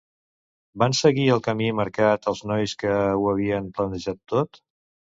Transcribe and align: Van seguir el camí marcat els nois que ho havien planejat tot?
Van 0.83 0.97
seguir 0.99 1.25
el 1.35 1.43
camí 1.49 1.69
marcat 1.81 2.27
els 2.33 2.43
nois 2.55 2.75
que 2.83 2.99
ho 3.05 3.31
havien 3.37 3.73
planejat 3.81 4.23
tot? 4.37 4.65